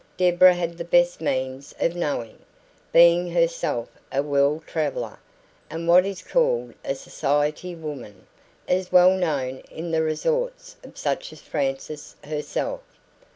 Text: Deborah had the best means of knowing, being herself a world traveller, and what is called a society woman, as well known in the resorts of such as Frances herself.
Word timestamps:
Deborah 0.17 0.55
had 0.55 0.79
the 0.79 0.83
best 0.83 1.21
means 1.21 1.75
of 1.79 1.95
knowing, 1.95 2.39
being 2.91 3.29
herself 3.29 3.87
a 4.11 4.23
world 4.23 4.65
traveller, 4.65 5.19
and 5.69 5.87
what 5.87 6.07
is 6.07 6.23
called 6.23 6.73
a 6.83 6.95
society 6.95 7.75
woman, 7.75 8.25
as 8.67 8.91
well 8.91 9.11
known 9.11 9.59
in 9.69 9.91
the 9.91 10.01
resorts 10.01 10.75
of 10.83 10.97
such 10.97 11.31
as 11.31 11.39
Frances 11.41 12.15
herself. 12.23 12.81